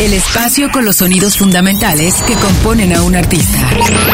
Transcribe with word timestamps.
El 0.00 0.12
espacio 0.12 0.70
con 0.70 0.84
los 0.84 0.96
sonidos 0.96 1.36
fundamentales 1.36 2.14
que 2.26 2.34
componen 2.34 2.94
a 2.94 3.02
un 3.02 3.16
artista. 3.16 3.58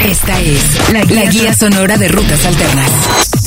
Esta 0.05 0.41
es 0.41 0.61
la, 0.93 1.05
la 1.05 1.31
guía 1.31 1.55
sonora 1.55 1.97
de 1.99 2.09
rutas 2.09 2.45
alternas. 2.45 3.42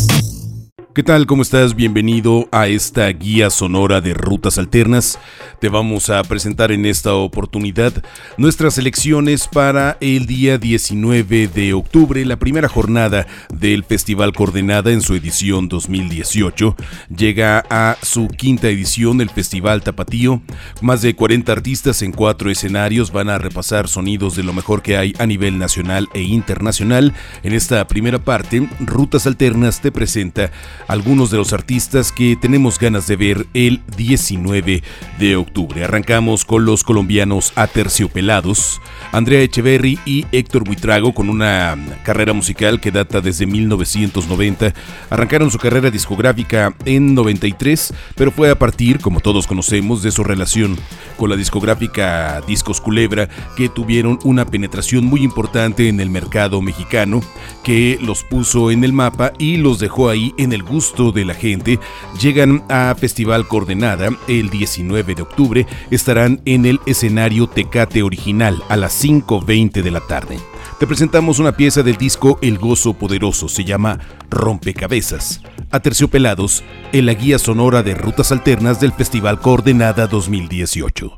¿Qué 0.95 1.03
tal? 1.03 1.25
¿Cómo 1.25 1.41
estás? 1.41 1.75
Bienvenido 1.75 2.47
a 2.53 2.67
esta 2.67 3.09
guía 3.09 3.49
sonora 3.49 3.99
de 3.99 4.13
rutas 4.13 4.57
alternas. 4.57 5.19
Te 5.59 5.67
vamos 5.67 6.09
a 6.09 6.23
presentar 6.23 6.71
en 6.71 6.85
esta 6.85 7.15
oportunidad 7.15 7.91
nuestras 8.37 8.77
elecciones 8.77 9.49
para 9.49 9.97
el 9.99 10.25
día 10.25 10.57
19 10.57 11.49
de 11.49 11.73
octubre, 11.73 12.23
la 12.23 12.39
primera 12.39 12.69
jornada 12.69 13.27
del 13.53 13.83
Festival 13.83 14.31
Coordenada 14.31 14.89
en 14.89 15.01
su 15.01 15.15
edición 15.15 15.67
2018. 15.67 16.77
Llega 17.13 17.65
a 17.69 17.97
su 18.01 18.29
quinta 18.29 18.69
edición 18.69 19.19
el 19.19 19.29
Festival 19.29 19.83
Tapatío. 19.83 20.43
Más 20.79 21.01
de 21.01 21.13
40 21.13 21.51
artistas 21.51 22.03
en 22.03 22.13
cuatro 22.13 22.49
escenarios 22.49 23.11
van 23.11 23.27
a 23.27 23.37
repasar 23.37 23.89
sonidos 23.89 24.37
de 24.37 24.43
lo 24.43 24.53
mejor 24.53 24.81
que 24.81 24.95
hay 24.95 25.13
a 25.19 25.25
nivel 25.25 25.57
nacional 25.57 26.07
e 26.13 26.21
internacional. 26.21 27.13
En 27.43 27.51
esta 27.51 27.85
primera 27.85 28.19
parte, 28.19 28.69
Rutas 28.79 29.27
Alternas 29.27 29.81
te 29.81 29.91
presenta 29.91 30.51
algunos 30.87 31.31
de 31.31 31.37
los 31.37 31.53
artistas 31.53 32.11
que 32.11 32.35
tenemos 32.35 32.79
ganas 32.79 33.07
de 33.07 33.15
ver 33.15 33.47
el 33.53 33.81
19 33.97 34.83
de 35.19 35.35
octubre. 35.35 35.83
Arrancamos 35.83 36.45
con 36.45 36.65
los 36.65 36.83
colombianos 36.83 37.53
Aterciopelados, 37.55 38.81
Andrea 39.11 39.41
Echeverry 39.41 39.99
y 40.05 40.25
Héctor 40.31 40.63
Buitrago 40.63 41.13
con 41.13 41.29
una 41.29 41.75
carrera 42.03 42.33
musical 42.33 42.79
que 42.79 42.91
data 42.91 43.21
desde 43.21 43.45
1990. 43.45 44.73
Arrancaron 45.09 45.49
su 45.49 45.57
carrera 45.57 45.89
discográfica 45.89 46.75
en 46.85 47.15
93, 47.15 47.93
pero 48.15 48.31
fue 48.31 48.49
a 48.49 48.59
partir, 48.59 48.99
como 48.99 49.19
todos 49.19 49.47
conocemos, 49.47 50.03
de 50.03 50.11
su 50.11 50.23
relación 50.23 50.77
con 51.17 51.29
la 51.29 51.35
discográfica 51.35 52.41
Discos 52.47 52.81
Culebra 52.81 53.29
que 53.55 53.69
tuvieron 53.69 54.19
una 54.23 54.45
penetración 54.45 55.05
muy 55.05 55.23
importante 55.23 55.87
en 55.87 55.99
el 55.99 56.09
mercado 56.09 56.61
mexicano 56.61 57.21
que 57.63 57.97
los 58.01 58.23
puso 58.23 58.69
en 58.69 58.83
el 58.83 58.93
mapa 58.93 59.31
y 59.39 59.57
los 59.57 59.79
dejó 59.79 60.09
ahí 60.09 60.33
en 60.37 60.53
el 60.53 60.61
gusto 60.61 60.74
de 60.75 61.23
la 61.23 61.33
gente. 61.33 61.79
Llegan 62.19 62.63
a 62.67 62.93
Festival 62.99 63.47
Coordenada 63.47 64.09
el 64.27 64.49
19 64.49 65.15
de 65.15 65.21
octubre, 65.21 65.65
estarán 65.89 66.41
en 66.43 66.65
el 66.65 66.81
escenario 66.85 67.47
Tecate 67.47 68.03
Original 68.03 68.61
a 68.67 68.75
las 68.75 69.01
5.20 69.01 69.81
de 69.81 69.91
la 69.91 70.01
tarde. 70.01 70.37
Te 70.77 70.85
presentamos 70.85 71.39
una 71.39 71.53
pieza 71.53 71.81
del 71.81 71.95
disco 71.95 72.39
El 72.41 72.57
Gozo 72.57 72.93
Poderoso, 72.93 73.47
se 73.47 73.63
llama 73.63 73.99
Rompecabezas. 74.29 75.41
A 75.71 75.79
Terciopelados, 75.79 76.61
en 76.91 77.05
la 77.05 77.13
guía 77.13 77.39
sonora 77.39 77.81
de 77.81 77.95
rutas 77.95 78.33
alternas 78.33 78.81
del 78.81 78.91
Festival 78.91 79.39
Coordenada 79.39 80.07
2018. 80.07 81.15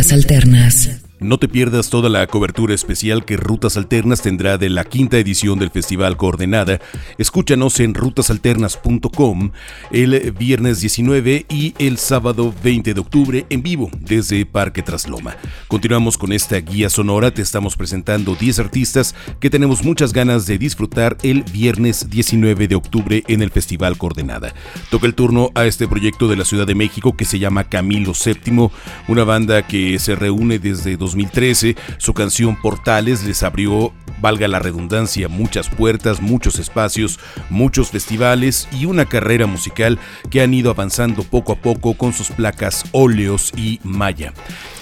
Alternas. 0.00 0.89
No 1.30 1.38
te 1.38 1.46
pierdas 1.46 1.90
toda 1.90 2.08
la 2.08 2.26
cobertura 2.26 2.74
especial 2.74 3.24
que 3.24 3.36
Rutas 3.36 3.76
Alternas 3.76 4.20
tendrá 4.20 4.58
de 4.58 4.68
la 4.68 4.82
quinta 4.82 5.16
edición 5.16 5.60
del 5.60 5.70
Festival 5.70 6.16
Coordenada. 6.16 6.80
Escúchanos 7.18 7.78
en 7.78 7.94
rutasalternas.com 7.94 9.52
el 9.92 10.32
viernes 10.32 10.80
19 10.80 11.46
y 11.48 11.74
el 11.78 11.98
sábado 11.98 12.52
20 12.64 12.94
de 12.94 13.00
octubre 13.00 13.46
en 13.48 13.62
vivo 13.62 13.92
desde 14.00 14.44
Parque 14.44 14.82
Trasloma. 14.82 15.36
Continuamos 15.68 16.18
con 16.18 16.32
esta 16.32 16.56
guía 16.56 16.90
sonora, 16.90 17.30
te 17.30 17.42
estamos 17.42 17.76
presentando 17.76 18.34
10 18.34 18.58
artistas 18.58 19.14
que 19.38 19.50
tenemos 19.50 19.84
muchas 19.84 20.12
ganas 20.12 20.48
de 20.48 20.58
disfrutar 20.58 21.16
el 21.22 21.44
viernes 21.44 22.10
19 22.10 22.66
de 22.66 22.74
octubre 22.74 23.22
en 23.28 23.42
el 23.42 23.52
Festival 23.52 23.98
Coordenada. 23.98 24.52
Toca 24.90 25.06
el 25.06 25.14
turno 25.14 25.52
a 25.54 25.66
este 25.66 25.86
proyecto 25.86 26.26
de 26.26 26.34
la 26.34 26.44
Ciudad 26.44 26.66
de 26.66 26.74
México 26.74 27.16
que 27.16 27.24
se 27.24 27.38
llama 27.38 27.68
Camilo 27.68 28.14
VII, 28.14 28.70
una 29.06 29.22
banda 29.22 29.64
que 29.68 29.96
se 30.00 30.16
reúne 30.16 30.58
desde 30.58 30.96
2013. 31.20 31.76
Su 31.98 32.14
canción 32.14 32.56
Portales 32.60 33.24
les 33.24 33.42
abrió, 33.42 33.92
valga 34.20 34.48
la 34.48 34.58
redundancia, 34.58 35.28
muchas 35.28 35.68
puertas, 35.68 36.20
muchos 36.20 36.58
espacios, 36.58 37.18
muchos 37.48 37.90
festivales 37.90 38.68
y 38.72 38.84
una 38.86 39.06
carrera 39.06 39.46
musical 39.46 39.98
que 40.30 40.42
han 40.42 40.54
ido 40.54 40.70
avanzando 40.70 41.22
poco 41.22 41.52
a 41.52 41.56
poco 41.56 41.94
con 41.94 42.12
sus 42.12 42.30
placas 42.30 42.84
óleos 42.92 43.52
y 43.56 43.80
maya. 43.82 44.32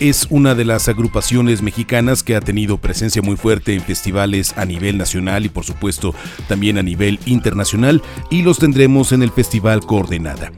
Es 0.00 0.26
una 0.30 0.54
de 0.54 0.64
las 0.64 0.88
agrupaciones 0.88 1.62
mexicanas 1.62 2.22
que 2.22 2.36
ha 2.36 2.40
tenido 2.40 2.78
presencia 2.78 3.22
muy 3.22 3.36
fuerte 3.36 3.74
en 3.74 3.82
festivales 3.82 4.54
a 4.56 4.64
nivel 4.64 4.98
nacional 4.98 5.44
y 5.44 5.48
por 5.48 5.64
supuesto 5.64 6.14
también 6.48 6.78
a 6.78 6.82
nivel 6.82 7.18
internacional 7.26 8.02
y 8.30 8.42
los 8.42 8.58
tendremos 8.58 9.12
en 9.12 9.22
el 9.22 9.30
Festival 9.30 9.80
Coordenada. 9.80 10.52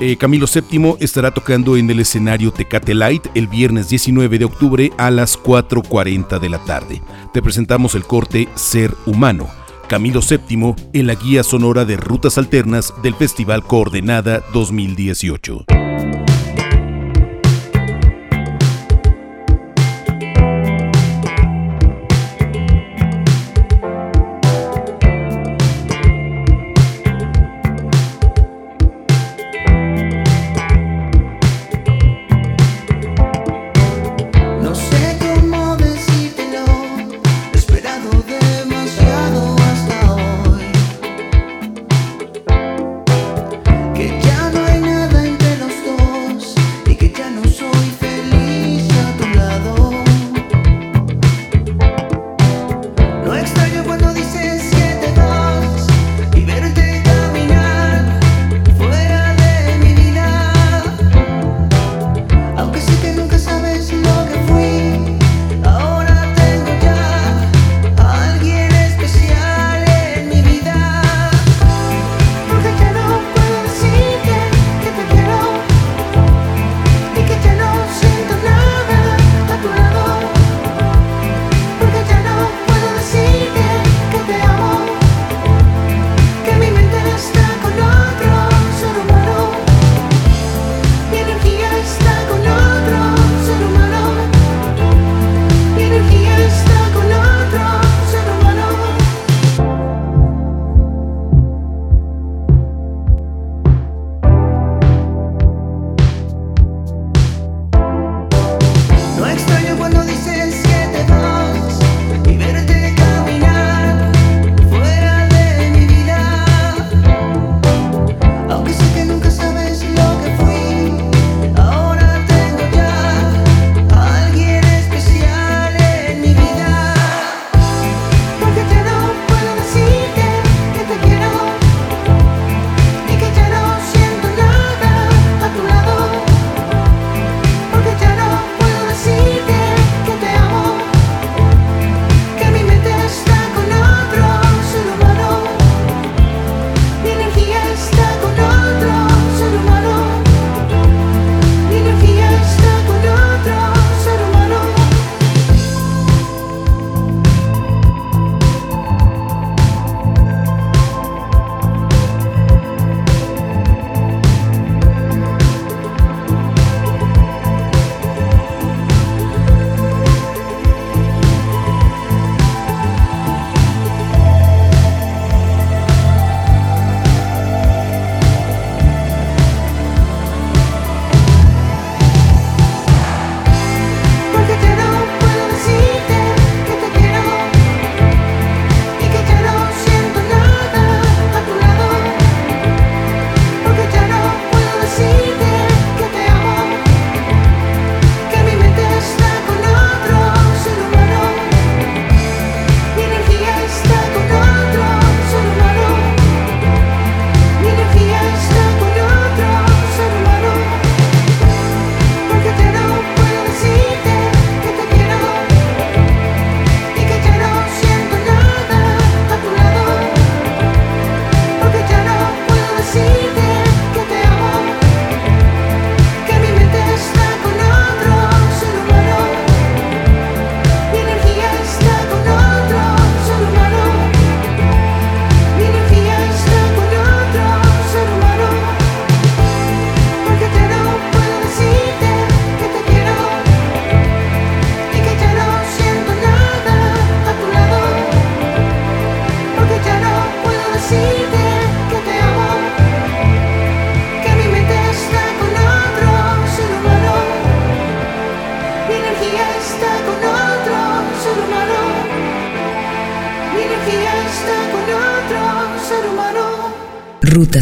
Eh, 0.00 0.16
Camilo 0.16 0.46
VII 0.46 0.94
estará 1.00 1.32
tocando 1.32 1.76
en 1.76 1.90
el 1.90 1.98
escenario 1.98 2.52
Tecate 2.52 2.94
Light 2.94 3.26
el 3.34 3.48
viernes 3.48 3.88
19 3.88 4.38
de 4.38 4.44
octubre 4.44 4.92
a 4.96 5.10
las 5.10 5.36
4.40 5.36 6.38
de 6.38 6.48
la 6.48 6.58
tarde. 6.64 7.02
Te 7.32 7.42
presentamos 7.42 7.96
el 7.96 8.04
corte 8.04 8.48
Ser 8.54 8.94
Humano. 9.06 9.48
Camilo 9.88 10.20
VII 10.20 10.74
en 10.92 11.06
la 11.08 11.14
guía 11.16 11.42
sonora 11.42 11.84
de 11.84 11.96
rutas 11.96 12.38
alternas 12.38 12.94
del 13.02 13.14
Festival 13.16 13.64
Coordenada 13.64 14.44
2018. 14.52 15.87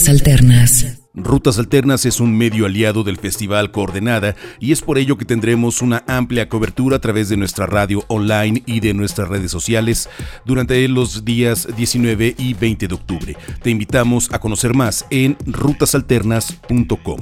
Rutas 0.07 0.09
Alternas. 0.09 0.36
Rutas 1.47 1.61
Alternas 1.61 2.05
es 2.07 2.19
un 2.19 2.37
medio 2.37 2.67
aliado 2.67 3.05
del 3.05 3.19
Festival 3.19 3.71
Coordenada 3.71 4.35
y 4.59 4.73
es 4.73 4.83
por 4.83 4.99
ello 4.99 5.17
que 5.17 5.25
tendremos 5.25 5.81
una 5.81 6.03
amplia 6.09 6.49
cobertura 6.49 6.97
a 6.97 7.01
través 7.01 7.29
de 7.29 7.37
nuestra 7.37 7.67
radio 7.67 8.03
online 8.09 8.65
y 8.67 8.81
de 8.81 8.93
nuestras 8.95 9.29
redes 9.29 9.53
sociales 9.53 10.09
durante 10.45 10.89
los 10.89 11.25
días 11.25 11.69
19 11.77 12.35
y 12.37 12.55
20 12.55 12.89
de 12.89 12.95
octubre. 12.97 13.37
Te 13.63 13.71
invitamos 13.71 14.29
a 14.33 14.41
conocer 14.41 14.75
más 14.75 15.07
en 15.11 15.37
rutasalternas.com. 15.47 17.21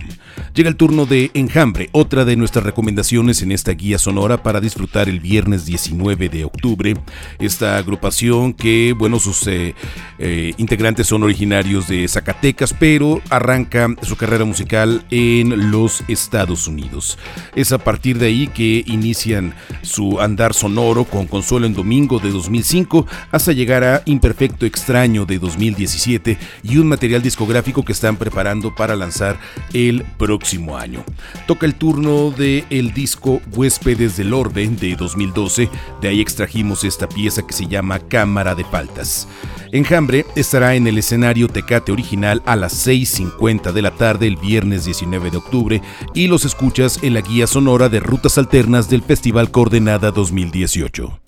Llega 0.54 0.70
el 0.70 0.76
turno 0.76 1.04
de 1.04 1.30
Enjambre, 1.34 1.90
otra 1.92 2.24
de 2.24 2.36
nuestras 2.36 2.64
recomendaciones 2.64 3.42
en 3.42 3.52
esta 3.52 3.72
guía 3.72 3.98
sonora 3.98 4.42
para 4.42 4.60
disfrutar 4.60 5.10
el 5.10 5.20
viernes 5.20 5.66
19 5.66 6.30
de 6.30 6.44
octubre. 6.44 6.94
Esta 7.38 7.76
agrupación 7.76 8.54
que, 8.54 8.94
bueno, 8.96 9.18
sus 9.18 9.46
eh, 9.48 9.74
eh, 10.18 10.54
integrantes 10.56 11.08
son 11.08 11.24
originarios 11.24 11.88
de 11.88 12.08
Zacatecas, 12.08 12.72
pero 12.72 13.20
arranca 13.28 13.94
su 14.02 14.13
carrera 14.16 14.44
musical 14.44 15.04
en 15.10 15.70
los 15.70 16.02
Estados 16.08 16.66
Unidos. 16.66 17.18
Es 17.54 17.72
a 17.72 17.78
partir 17.78 18.18
de 18.18 18.26
ahí 18.26 18.48
que 18.48 18.84
inician 18.86 19.54
su 19.82 20.20
andar 20.20 20.54
sonoro 20.54 21.04
con 21.04 21.26
Consuelo 21.26 21.66
en 21.66 21.74
Domingo 21.74 22.18
de 22.18 22.30
2005 22.30 23.06
hasta 23.30 23.52
llegar 23.52 23.84
a 23.84 24.02
Imperfecto 24.04 24.66
Extraño 24.66 25.26
de 25.26 25.38
2017 25.38 26.38
y 26.62 26.78
un 26.78 26.88
material 26.88 27.22
discográfico 27.22 27.84
que 27.84 27.92
están 27.92 28.16
preparando 28.16 28.74
para 28.74 28.96
lanzar 28.96 29.38
el 29.72 30.04
próximo 30.18 30.76
año. 30.76 31.04
Toca 31.46 31.66
el 31.66 31.74
turno 31.74 32.30
del 32.30 32.64
el 32.70 32.92
disco 32.92 33.40
Huéspedes 33.52 34.16
del 34.16 34.32
Orbe 34.32 34.68
de 34.68 34.96
2012, 34.96 35.68
de 36.00 36.08
ahí 36.08 36.20
extrajimos 36.20 36.84
esta 36.84 37.08
pieza 37.08 37.46
que 37.46 37.52
se 37.52 37.66
llama 37.66 37.98
Cámara 37.98 38.54
de 38.54 38.64
Paltas. 38.64 39.28
Enjambre 39.74 40.24
estará 40.36 40.76
en 40.76 40.86
el 40.86 40.98
escenario 40.98 41.48
Tecate 41.48 41.90
original 41.90 42.40
a 42.46 42.54
las 42.54 42.86
6.50 42.86 43.72
de 43.72 43.82
la 43.82 43.90
tarde 43.90 44.28
el 44.28 44.36
viernes 44.36 44.84
19 44.84 45.32
de 45.32 45.36
octubre 45.36 45.82
y 46.14 46.28
los 46.28 46.44
escuchas 46.44 47.00
en 47.02 47.12
la 47.12 47.22
guía 47.22 47.48
sonora 47.48 47.88
de 47.88 47.98
rutas 47.98 48.38
alternas 48.38 48.88
del 48.88 49.02
Festival 49.02 49.50
Coordenada 49.50 50.12
2018. 50.12 51.23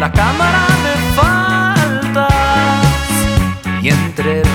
Rutas 0.00 0.20
Alternas. 0.20 0.78
Todos 4.14 4.47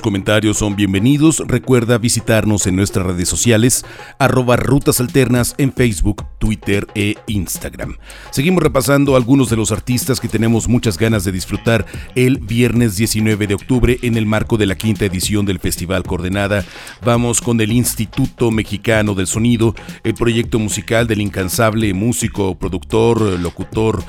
tus 0.00 0.04
comentarios 0.04 0.56
son 0.56 0.76
bienvenidos. 0.76 1.42
Recuerda 1.46 1.98
visitarnos 1.98 2.66
en 2.66 2.74
nuestras 2.74 3.04
redes 3.04 3.28
sociales, 3.28 3.84
arroba 4.18 4.56
Rutas 4.56 4.98
Alternas 4.98 5.54
en 5.58 5.74
Facebook, 5.74 6.24
Twitter 6.38 6.86
e 6.94 7.16
Instagram. 7.26 7.98
Seguimos 8.30 8.62
repasando 8.62 9.14
algunos 9.14 9.50
de 9.50 9.56
los 9.56 9.72
artistas 9.72 10.18
que 10.18 10.28
tenemos 10.28 10.68
muchas 10.68 10.96
ganas 10.96 11.24
de 11.24 11.32
disfrutar 11.32 11.84
el 12.14 12.38
viernes 12.38 12.96
19 12.96 13.46
de 13.46 13.54
octubre 13.54 13.98
en 14.00 14.16
el 14.16 14.24
marco 14.24 14.56
de 14.56 14.64
la 14.64 14.74
quinta 14.74 15.04
edición 15.04 15.44
del 15.44 15.58
Festival 15.58 16.02
Coordenada. 16.04 16.64
Vamos 17.04 17.42
con 17.42 17.60
el 17.60 17.70
Instituto 17.70 18.50
Mexicano 18.50 19.14
del 19.14 19.26
Sonido, 19.26 19.74
el 20.02 20.14
proyecto 20.14 20.58
musical 20.58 21.08
del 21.08 21.20
incansable 21.20 21.92
músico, 21.92 22.54
productor, 22.54 23.20
locutor, 23.38 24.02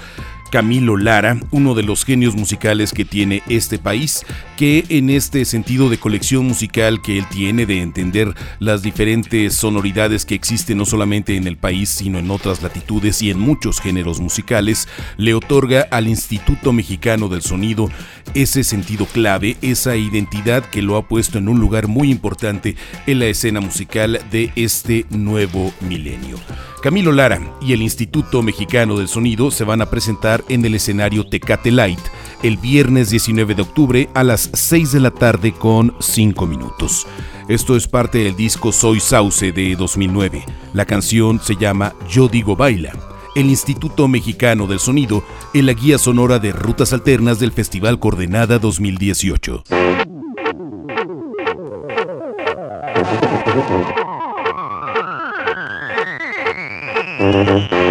Camilo 0.51 0.97
Lara, 0.97 1.39
uno 1.51 1.75
de 1.75 1.83
los 1.83 2.03
genios 2.03 2.35
musicales 2.35 2.91
que 2.91 3.05
tiene 3.05 3.41
este 3.47 3.79
país, 3.79 4.25
que 4.57 4.83
en 4.89 5.09
este 5.09 5.45
sentido 5.45 5.89
de 5.89 5.97
colección 5.97 6.45
musical 6.45 7.01
que 7.01 7.17
él 7.17 7.25
tiene, 7.31 7.65
de 7.65 7.81
entender 7.81 8.35
las 8.59 8.81
diferentes 8.81 9.55
sonoridades 9.55 10.25
que 10.25 10.35
existen 10.35 10.77
no 10.77 10.85
solamente 10.85 11.37
en 11.37 11.47
el 11.47 11.57
país, 11.57 11.87
sino 11.89 12.19
en 12.19 12.29
otras 12.29 12.61
latitudes 12.61 13.21
y 13.21 13.31
en 13.31 13.39
muchos 13.39 13.79
géneros 13.79 14.19
musicales, 14.19 14.89
le 15.17 15.33
otorga 15.33 15.87
al 15.89 16.09
Instituto 16.09 16.73
Mexicano 16.73 17.29
del 17.29 17.41
Sonido 17.41 17.89
ese 18.33 18.65
sentido 18.65 19.05
clave, 19.05 19.55
esa 19.61 19.95
identidad 19.95 20.65
que 20.65 20.81
lo 20.81 20.97
ha 20.97 21.07
puesto 21.07 21.37
en 21.37 21.47
un 21.47 21.59
lugar 21.59 21.87
muy 21.87 22.11
importante 22.11 22.75
en 23.07 23.19
la 23.19 23.27
escena 23.27 23.61
musical 23.61 24.19
de 24.31 24.51
este 24.57 25.05
nuevo 25.09 25.73
milenio. 25.79 26.37
Camilo 26.81 27.11
Lara 27.11 27.39
y 27.61 27.73
el 27.73 27.83
Instituto 27.83 28.41
Mexicano 28.41 28.97
del 28.97 29.07
Sonido 29.07 29.51
se 29.51 29.63
van 29.63 29.81
a 29.81 29.91
presentar 29.91 30.40
en 30.49 30.65
el 30.65 30.75
escenario 30.75 31.25
Tecate 31.27 31.71
Light 31.71 31.99
el 32.43 32.57
viernes 32.57 33.09
19 33.09 33.55
de 33.55 33.61
octubre 33.61 34.09
a 34.13 34.23
las 34.23 34.49
6 34.53 34.93
de 34.93 34.99
la 34.99 35.11
tarde 35.11 35.53
con 35.53 35.95
5 35.99 36.47
minutos. 36.47 37.07
Esto 37.47 37.75
es 37.75 37.87
parte 37.87 38.19
del 38.19 38.35
disco 38.35 38.71
Soy 38.71 38.99
Sauce 38.99 39.51
de 39.51 39.75
2009. 39.75 40.45
La 40.73 40.85
canción 40.85 41.39
se 41.39 41.55
llama 41.55 41.93
Yo 42.09 42.27
Digo 42.27 42.55
Baila. 42.55 42.93
El 43.35 43.45
Instituto 43.47 44.07
Mexicano 44.07 44.67
del 44.67 44.79
Sonido 44.79 45.23
en 45.53 45.65
la 45.65 45.73
guía 45.73 45.97
sonora 45.97 46.39
de 46.39 46.51
rutas 46.51 46.93
alternas 46.93 47.39
del 47.39 47.51
Festival 47.51 47.99
Coordenada 47.99 48.59
2018. 48.59 49.63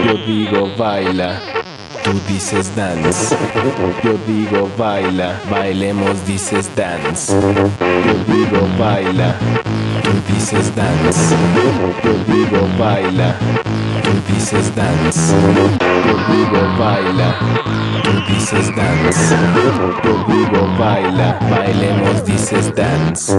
Yo 0.07 0.17
digo 0.27 0.69
baila, 0.77 1.41
tú 2.11 2.21
dices 2.29 2.75
dance. 2.75 3.37
Yo 4.03 4.15
digo 4.27 4.69
baila, 4.77 5.41
bailemos 5.51 6.27
dices 6.27 6.69
dance. 6.75 7.33
Yo 7.33 8.15
digo 8.27 8.69
baila, 8.79 9.35
tú 10.03 10.33
dices 10.33 10.75
dance. 10.75 11.37
Yo 12.05 12.13
digo 12.35 12.69
baila, 12.79 13.37
tú 14.03 14.33
dices 14.33 14.75
dance. 14.75 15.33
Yo 16.07 16.15
digo 16.33 16.61
baila, 16.79 17.35
tú 18.03 18.33
dices 18.33 18.75
dance. 18.75 19.37
Yo 20.05 20.13
digo 20.27 20.77
baila, 20.79 21.39
bailemos 21.51 22.25
dices 22.25 22.75
dance. 22.75 23.35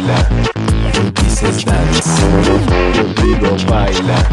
Baila, 0.00 0.28
tú 0.92 1.22
dices 1.22 1.64
dance. 1.64 2.10
Yo 2.94 3.04
digo 3.22 3.56
baila, 3.68 4.26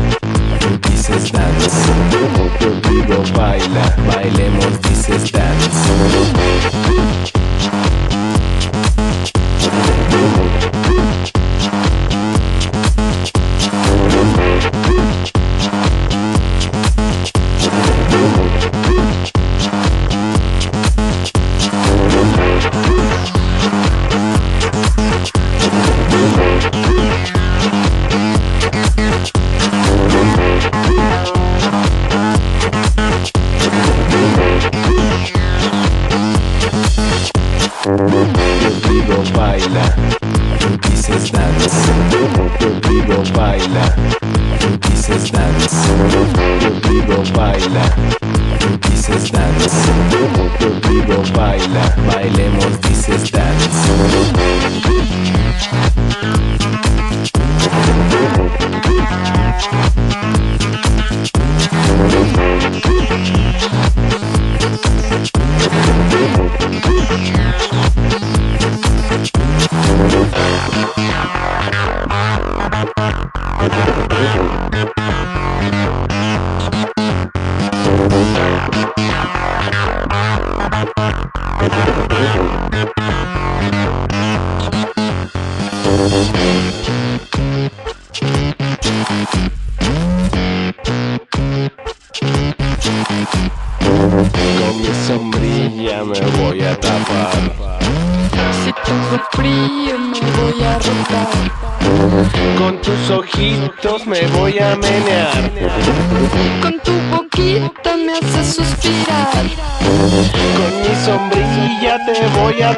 Si 112.67 112.73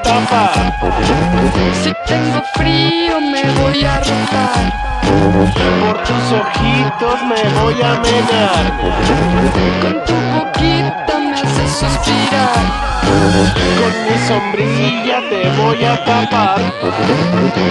tengo 2.06 2.38
frío 2.54 3.17
me 3.19 3.41
voy 3.60 3.84
a 3.84 3.97
rotar. 3.97 4.71
Por 5.82 5.97
tus 6.04 6.32
ojitos 6.32 7.19
me 7.23 7.43
voy 7.60 7.82
a 7.82 7.99
menear. 7.99 8.65
Con 9.82 9.95
tu 10.06 10.13
boquita 10.36 11.17
me 11.17 11.34
haces 11.34 11.71
suspirar. 11.71 12.65
Con 13.80 13.93
mi 14.06 14.15
sombrilla 14.28 15.17
te 15.28 15.41
voy 15.60 15.82
a 15.84 15.95
tapar. 16.06 16.62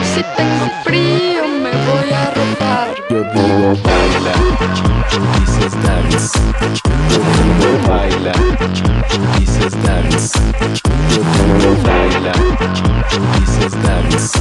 Si 0.02 0.20
tengo 0.36 0.66
frío 0.82 1.42
me 1.46 1.57
voy 1.86 2.10
a 2.12 2.30
rotar. 2.30 2.88
Yo 3.10 3.24
digo 3.32 3.70
baila, 3.82 4.34
dices 5.40 5.74
dance. 5.82 6.38
Yo 7.10 7.20
digo 7.36 7.70
baila, 7.88 8.32
dices 9.38 9.74
dance. 9.82 10.38
Yo 11.10 11.20
digo 11.22 11.70
baila, 11.84 12.32
dices 13.40 13.74
dance. 13.82 14.38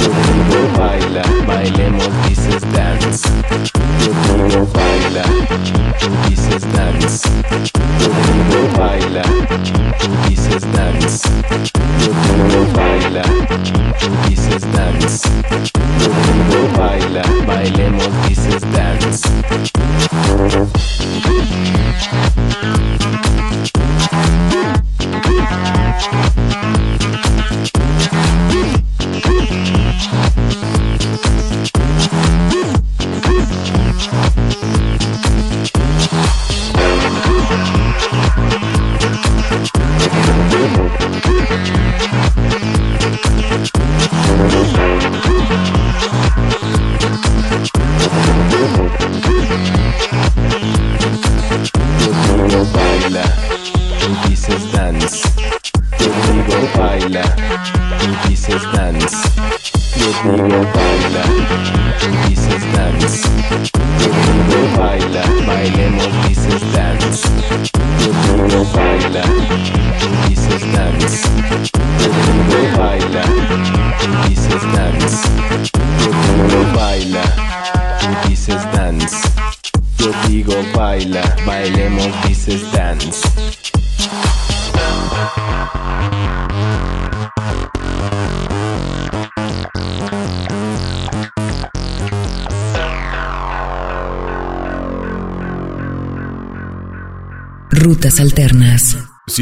Yo 0.00 0.08
digo 0.08 0.60
baila, 0.78 1.22
bailemos 1.46 2.08
dices 2.28 2.62
dance. 2.72 3.28
Yo 4.04 4.12
digo 4.48 4.66
baila, 4.72 5.24
dices 6.28 6.64
dance. 6.72 7.28
Yo 8.00 8.08
digo 8.26 8.60
baila, 8.78 9.22
dices 10.28 10.64
dance. 10.72 11.28
Yo 12.00 12.10
digo 12.24 12.60
baila, 12.74 13.22
dices 14.28 14.62
dance. 14.72 15.28
Yo 15.98 16.08
digo 16.08 16.42
baila, 16.44 16.47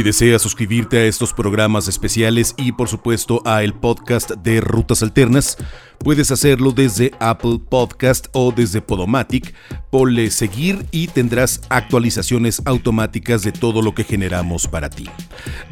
deseas 0.06 0.40
suscribirte 0.40 0.98
a 0.98 1.04
estos 1.06 1.32
programas 1.32 1.88
especiales 1.88 2.54
y 2.56 2.70
por 2.70 2.88
supuesto 2.88 3.42
a 3.44 3.64
el 3.64 3.74
podcast 3.74 4.30
de 4.30 4.60
Rutas 4.60 5.02
Alternas, 5.02 5.58
puedes 6.06 6.30
hacerlo 6.30 6.70
desde 6.70 7.10
Apple 7.18 7.58
Podcast 7.68 8.28
o 8.30 8.52
desde 8.52 8.80
Podomatic. 8.80 9.52
Ponle 9.90 10.30
seguir 10.30 10.86
y 10.92 11.08
tendrás 11.08 11.62
actualizaciones 11.68 12.62
automáticas 12.64 13.42
de 13.42 13.50
todo 13.50 13.82
lo 13.82 13.92
que 13.92 14.04
generamos 14.04 14.68
para 14.68 14.88
ti. 14.88 15.06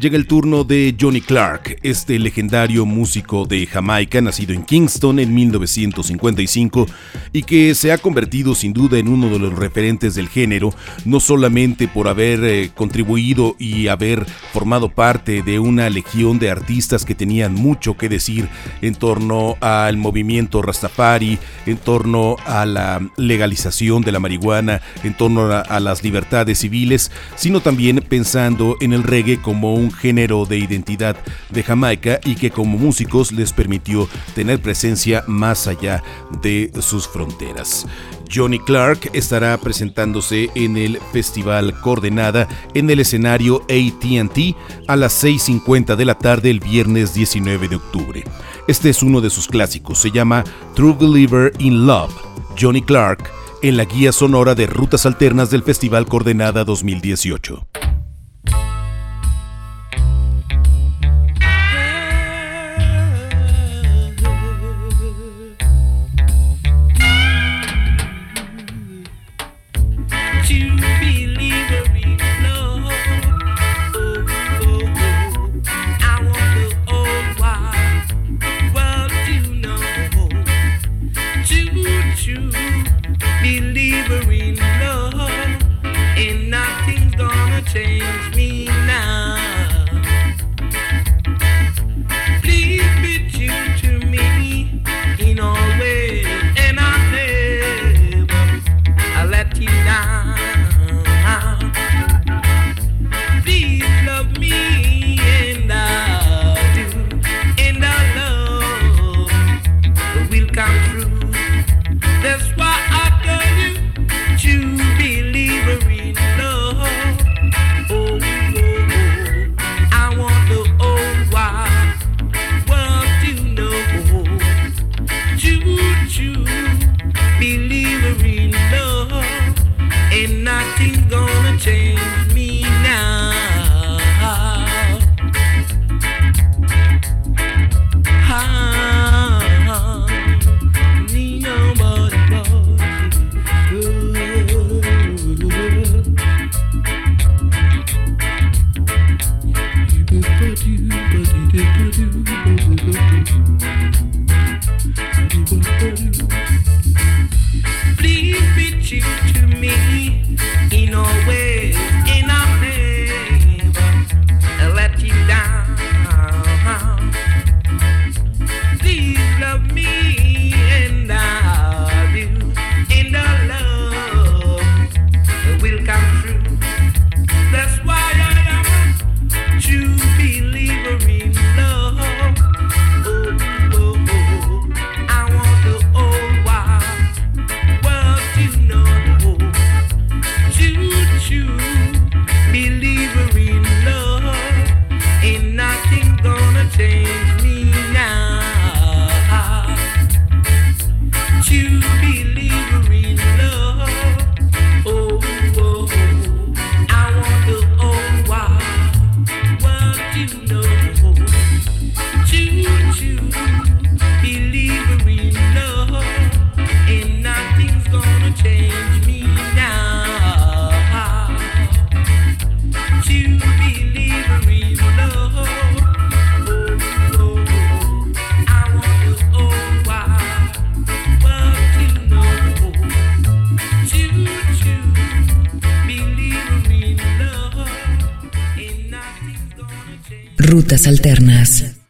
Llega 0.00 0.16
el 0.16 0.26
turno 0.26 0.64
de 0.64 0.96
Johnny 1.00 1.20
Clark, 1.20 1.78
este 1.84 2.18
legendario 2.18 2.84
músico 2.84 3.46
de 3.46 3.64
Jamaica, 3.64 4.20
nacido 4.20 4.54
en 4.54 4.64
Kingston 4.64 5.20
en 5.20 5.32
1955 5.32 6.86
y 7.32 7.44
que 7.44 7.76
se 7.76 7.92
ha 7.92 7.98
convertido 7.98 8.56
sin 8.56 8.72
duda 8.72 8.98
en 8.98 9.06
uno 9.06 9.28
de 9.28 9.38
los 9.38 9.56
referentes 9.56 10.16
del 10.16 10.28
género, 10.28 10.74
no 11.04 11.20
solamente 11.20 11.86
por 11.86 12.08
haber 12.08 12.42
eh, 12.42 12.72
contribuido 12.74 13.54
y 13.60 13.86
haber 13.86 14.26
formado 14.52 14.88
parte 14.88 15.42
de 15.42 15.60
una 15.60 15.88
legión 15.90 16.40
de 16.40 16.50
artistas 16.50 17.04
que 17.04 17.14
tenían 17.14 17.54
mucho 17.54 17.96
que 17.96 18.08
decir 18.08 18.48
en 18.82 18.96
torno 18.96 19.56
al 19.60 19.96
movimiento 19.96 20.23
Rastafari, 20.62 21.38
en 21.66 21.76
torno 21.76 22.36
a 22.46 22.66
la 22.66 23.00
legalización 23.16 24.02
de 24.02 24.12
la 24.12 24.20
marihuana, 24.20 24.80
en 25.02 25.14
torno 25.14 25.52
a, 25.52 25.60
a 25.60 25.80
las 25.80 26.02
libertades 26.02 26.58
civiles, 26.58 27.10
sino 27.36 27.60
también 27.60 28.04
pensando 28.08 28.76
en 28.80 28.92
el 28.92 29.02
reggae 29.02 29.40
como 29.40 29.74
un 29.74 29.92
género 29.92 30.46
de 30.46 30.58
identidad 30.58 31.16
de 31.50 31.62
Jamaica 31.62 32.20
y 32.24 32.34
que 32.34 32.50
como 32.50 32.78
músicos 32.78 33.32
les 33.32 33.52
permitió 33.52 34.08
tener 34.34 34.60
presencia 34.60 35.24
más 35.26 35.66
allá 35.66 36.02
de 36.42 36.70
sus 36.80 37.08
fronteras. 37.08 37.86
Johnny 38.32 38.58
Clark 38.58 39.10
estará 39.12 39.56
presentándose 39.58 40.50
en 40.54 40.76
el 40.76 40.98
Festival 41.12 41.78
Coordenada 41.80 42.48
en 42.74 42.90
el 42.90 43.00
escenario 43.00 43.62
ATT 43.64 44.56
a 44.88 44.96
las 44.96 45.22
6.50 45.22 45.96
de 45.96 46.04
la 46.04 46.18
tarde 46.18 46.50
el 46.50 46.60
viernes 46.60 47.14
19 47.14 47.68
de 47.68 47.76
octubre. 47.76 48.24
Este 48.66 48.88
es 48.88 49.02
uno 49.02 49.20
de 49.20 49.28
sus 49.28 49.46
clásicos, 49.46 49.98
se 49.98 50.10
llama 50.10 50.42
True 50.74 50.96
Believer 50.98 51.52
in 51.58 51.86
Love. 51.86 52.14
Johnny 52.58 52.80
Clark 52.80 53.30
en 53.62 53.76
la 53.76 53.84
guía 53.84 54.10
sonora 54.10 54.54
de 54.54 54.66
rutas 54.66 55.04
alternas 55.04 55.50
del 55.50 55.62
Festival 55.62 56.06
Coordenada 56.06 56.64
2018. 56.64 57.83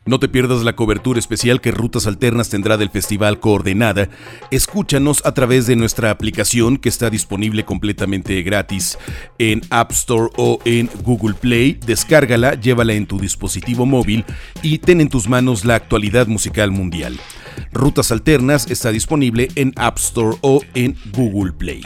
No 0.07 0.21
te 0.21 0.29
pierdas 0.29 0.63
la 0.63 0.77
cobertura 0.77 1.19
especial 1.19 1.61
que 1.61 1.73
Rutas 1.73 2.07
Alternas 2.07 2.49
tendrá 2.49 2.77
del 2.77 2.91
Festival 2.91 3.41
Coordenada. 3.41 4.09
Escúchanos 4.53 5.21
a 5.25 5.33
través 5.33 5.67
de 5.67 5.75
nuestra 5.75 6.13
aplicación 6.13 6.77
que 6.77 6.91
está 6.91 7.11
disponible 7.11 7.65
completamente 7.65 8.41
gratis 8.43 8.97
en 9.39 9.63
App 9.71 9.91
Store 9.91 10.31
o 10.37 10.61
en 10.65 10.89
Google 11.03 11.35
Play. 11.35 11.81
Descárgala, 11.85 12.55
llévala 12.55 12.93
en 12.93 13.07
tu 13.07 13.19
dispositivo 13.19 13.85
móvil 13.85 14.25
y 14.63 14.79
ten 14.79 15.01
en 15.01 15.09
tus 15.09 15.29
manos 15.29 15.65
la 15.65 15.75
actualidad 15.75 16.29
musical 16.29 16.71
mundial. 16.71 17.19
Rutas 17.73 18.13
Alternas 18.13 18.71
está 18.71 18.91
disponible 18.91 19.49
en 19.55 19.73
App 19.77 19.99
Store 19.99 20.37
o 20.41 20.61
en 20.75 20.97
Google 21.13 21.53
Play. 21.53 21.83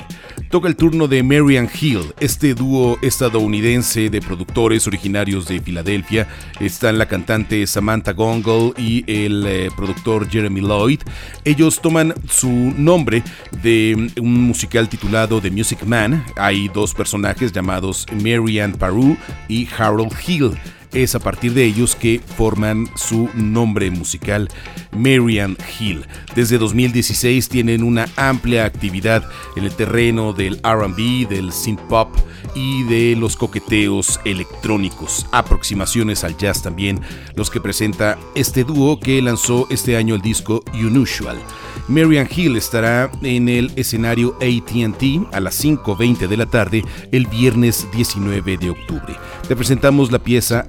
Toca 0.51 0.67
el 0.67 0.77
turno 0.77 1.09
de 1.09 1.23
Marian 1.23 1.69
Hill, 1.69 2.15
este 2.21 2.55
dúo 2.55 2.97
estadounidense 3.03 4.09
de 4.09 4.23
productores 4.23 4.87
originarios 4.87 5.47
de 5.47 5.61
Filadelfia. 5.61 6.27
Están 6.59 6.97
la 6.97 7.07
cantante 7.07 7.67
Samantha 7.67 8.13
Gongle 8.13 8.73
y 8.79 9.05
el 9.07 9.45
eh, 9.47 9.71
productor 9.77 10.27
Jeremy 10.29 10.63
Lloyd. 10.63 11.01
Ellos 11.45 11.81
toman 11.83 12.15
su 12.31 12.49
nombre 12.49 13.23
de 13.63 14.11
un 14.21 14.43
musical 14.43 14.89
titulado 14.89 15.41
The 15.41 15.51
Music 15.51 15.83
Man. 15.85 16.25
Hay 16.37 16.69
dos 16.69 16.95
personajes 16.95 17.53
llamados 17.53 18.07
Marian 18.13 18.73
Paroo 18.73 19.19
y 19.49 19.69
Harold 19.77 20.15
Hill 20.27 20.53
es 20.93 21.15
a 21.15 21.19
partir 21.19 21.55
de 21.55 21.65
ellos 21.65 21.97
que 21.97 22.21
forman 22.37 22.89
su 22.97 23.29
nombre 23.35 23.91
musical, 23.91 24.49
Marian 24.93 25.57
Hill. 25.79 26.05
Desde 26.35 26.59
2016 26.59 27.49
tienen 27.49 27.83
una 27.83 28.07
amplia 28.17 28.65
actividad 28.65 29.29
en 29.57 29.65
el 29.65 29.73
terreno 29.73 30.33
del 30.33 30.61
RB, 30.63 31.29
del 31.29 31.53
synth 31.53 31.81
pop 31.83 32.15
y 32.55 32.85
de 32.85 33.17
los 33.17 33.37
coqueteos 33.37 34.21
electrónicos, 34.25 35.27
aproximaciones 35.33 36.25
al 36.25 36.37
jazz 36.37 36.63
también, 36.63 37.01
los 37.35 37.51
que 37.51 37.61
presenta 37.61 38.19
este 38.35 38.65
dúo 38.65 38.99
que 38.99 39.21
lanzó 39.23 39.67
este 39.71 39.97
año 39.97 40.15
el 40.15 40.23
disco 40.23 40.63
Unusual. 40.73 41.39
Marian 41.89 42.29
Hill 42.31 42.57
estará 42.57 43.11
en 43.23 43.49
el 43.49 43.73
escenario 43.77 44.37
ATT 44.37 45.33
a 45.33 45.41
las 45.41 45.65
5.20 45.65 46.29
de 46.29 46.37
la 46.37 46.47
tarde 46.47 46.85
el 47.13 47.27
viernes 47.27 47.87
19 47.95 48.59
de 48.59 48.71
octubre. 48.71 49.17
Te 49.47 49.57
presentamos 49.57 50.13
la 50.13 50.19
pieza 50.19 50.67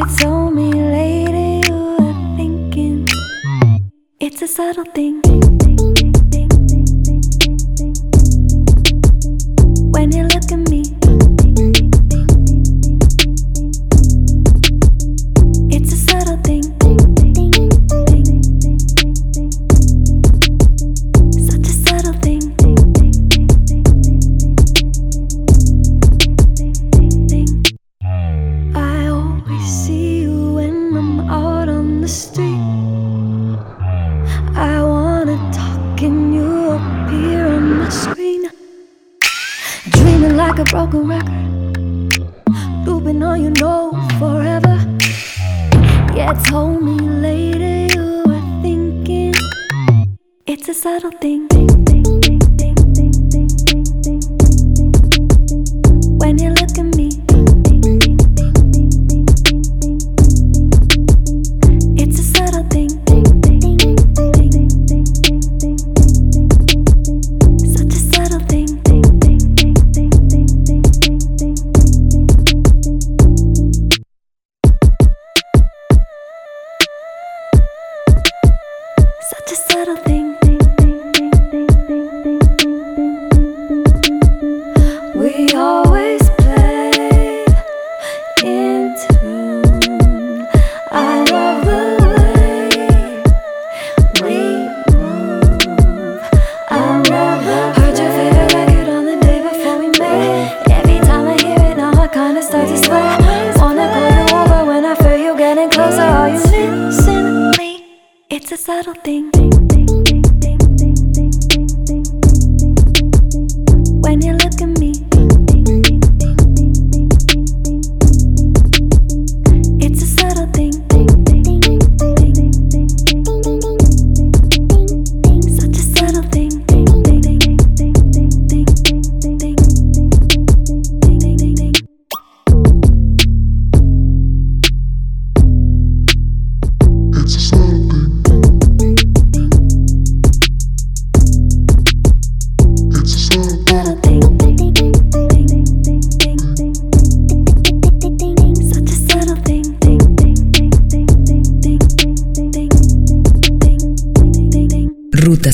told 0.00 0.54
me 0.54 0.72
later 0.72 1.68
you 1.68 1.96
were 1.98 2.36
thinking. 2.36 3.06
It's 4.20 4.40
a 4.40 4.48
subtle 4.48 4.84
thing. 4.84 5.51
you 36.30 36.72
appear 36.76 37.46
on 37.46 37.78
my 37.78 37.88
screen. 37.88 38.50
Dreaming 39.88 40.36
like 40.36 40.58
a 40.58 40.64
broken 40.64 41.08
record, 41.08 42.18
looping 42.86 43.22
on 43.22 43.42
you 43.42 43.50
know 43.62 43.92
forever. 44.18 44.76
Yeah, 46.14 46.34
told 46.50 46.82
me 46.82 46.98
later 47.00 47.94
you 47.94 48.22
were 48.26 48.62
thinking 48.62 49.34
it's 50.46 50.68
a 50.68 50.74
subtle 50.74 51.12
thing. 51.12 51.71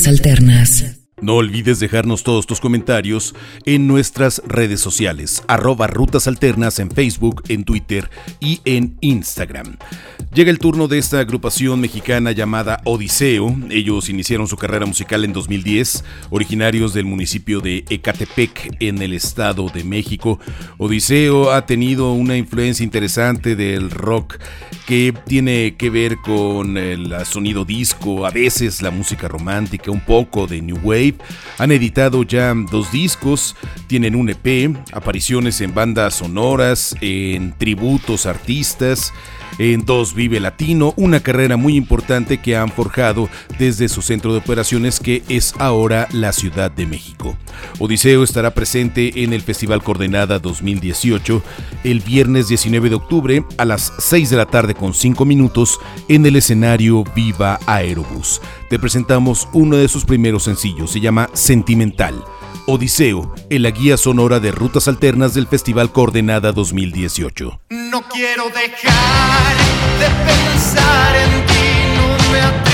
alternas 0.08 0.77
olvides 1.38 1.78
dejarnos 1.80 2.24
todos 2.24 2.46
tus 2.46 2.60
comentarios 2.60 3.34
en 3.64 3.86
nuestras 3.86 4.42
redes 4.46 4.80
sociales, 4.80 5.42
arroba 5.46 5.86
Rutas 5.86 6.26
Alternas 6.26 6.78
en 6.80 6.90
Facebook, 6.90 7.44
en 7.48 7.64
Twitter 7.64 8.10
y 8.40 8.60
en 8.64 8.96
Instagram. 9.00 9.76
Llega 10.34 10.50
el 10.50 10.58
turno 10.58 10.88
de 10.88 10.98
esta 10.98 11.20
agrupación 11.20 11.80
mexicana 11.80 12.32
llamada 12.32 12.80
Odiseo. 12.84 13.56
Ellos 13.70 14.08
iniciaron 14.08 14.46
su 14.46 14.56
carrera 14.56 14.84
musical 14.84 15.24
en 15.24 15.32
2010, 15.32 16.04
originarios 16.30 16.92
del 16.92 17.06
municipio 17.06 17.60
de 17.60 17.84
Ecatepec 17.88 18.76
en 18.80 19.00
el 19.00 19.14
Estado 19.14 19.68
de 19.68 19.84
México. 19.84 20.38
Odiseo 20.76 21.52
ha 21.52 21.66
tenido 21.66 22.12
una 22.12 22.36
influencia 22.36 22.84
interesante 22.84 23.56
del 23.56 23.90
rock 23.90 24.38
que 24.86 25.14
tiene 25.26 25.76
que 25.76 25.90
ver 25.90 26.16
con 26.16 26.76
el 26.76 27.14
sonido 27.24 27.64
disco, 27.64 28.26
a 28.26 28.30
veces 28.30 28.82
la 28.82 28.90
música 28.90 29.28
romántica, 29.28 29.90
un 29.90 30.00
poco 30.00 30.46
de 30.46 30.62
New 30.62 30.78
Wave. 30.82 31.16
Han 31.58 31.72
editado 31.72 32.22
ya 32.22 32.54
dos 32.54 32.92
discos, 32.92 33.56
tienen 33.86 34.14
un 34.14 34.30
EP, 34.30 34.76
apariciones 34.92 35.60
en 35.60 35.74
bandas 35.74 36.14
sonoras, 36.14 36.94
en 37.00 37.52
tributos 37.58 38.26
artistas 38.26 39.12
en 39.58 39.84
Dos 39.84 40.14
Vive 40.14 40.40
Latino, 40.40 40.94
una 40.96 41.20
carrera 41.20 41.56
muy 41.56 41.76
importante 41.76 42.38
que 42.38 42.56
han 42.56 42.70
forjado 42.70 43.28
desde 43.58 43.88
su 43.88 44.02
centro 44.02 44.32
de 44.32 44.38
operaciones 44.38 45.00
que 45.00 45.22
es 45.28 45.54
ahora 45.58 46.08
la 46.12 46.32
Ciudad 46.32 46.70
de 46.70 46.86
México. 46.86 47.36
Odiseo 47.78 48.22
estará 48.22 48.54
presente 48.54 49.22
en 49.24 49.32
el 49.32 49.42
Festival 49.42 49.82
Coordenada 49.82 50.38
2018 50.38 51.42
el 51.84 52.00
viernes 52.00 52.48
19 52.48 52.88
de 52.88 52.94
octubre 52.94 53.44
a 53.56 53.64
las 53.64 53.92
6 53.98 54.30
de 54.30 54.36
la 54.36 54.46
tarde 54.46 54.74
con 54.74 54.94
5 54.94 55.24
minutos 55.24 55.78
en 56.08 56.24
el 56.26 56.36
escenario 56.36 57.04
Viva 57.14 57.58
Aerobús. 57.66 58.40
Te 58.70 58.78
presentamos 58.78 59.48
uno 59.52 59.76
de 59.76 59.88
sus 59.88 60.04
primeros 60.04 60.44
sencillos, 60.44 60.92
se 60.92 61.00
llama 61.00 61.28
Sentimental. 61.32 62.14
Odiseo, 62.70 63.34
en 63.48 63.62
la 63.62 63.70
guía 63.70 63.96
sonora 63.96 64.40
de 64.40 64.52
rutas 64.52 64.88
alternas 64.88 65.32
del 65.32 65.46
Festival 65.46 65.90
Coordenada 65.90 66.52
2018. 66.52 67.62
No 67.70 68.02
quiero 68.12 68.44
dejar 68.50 69.56
de 69.98 70.08
pensar 70.30 71.16
en 71.16 71.46
ti, 71.46 71.64
no 71.96 72.30
me 72.30 72.67